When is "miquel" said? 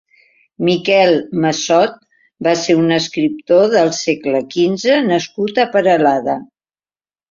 0.69-1.13